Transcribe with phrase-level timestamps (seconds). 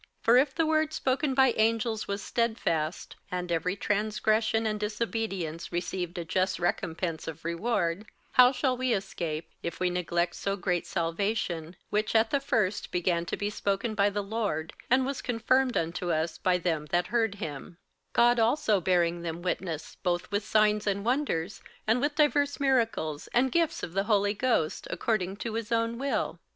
[0.21, 5.71] 58:002:002 For if the word spoken by angels was stedfast, and every transgression and disobedience
[5.71, 10.55] received a just recompence of reward; 58:002:003 How shall we escape, if we neglect so
[10.55, 15.21] great salvation; which at the first began to be spoken by the Lord, and was
[15.21, 17.77] confirmed unto us by them that heard him;
[18.13, 23.27] 58:002:004 God also bearing them witness, both with signs and wonders, and with divers miracles,
[23.35, 26.39] and gifts of the Holy Ghost, according to his own will?